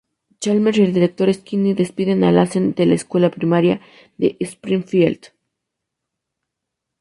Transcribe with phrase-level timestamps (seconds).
[0.39, 3.81] Chalmers y el Director Skinner despiden a Lassen de la Escuela Primaria
[4.17, 5.25] de Springfield.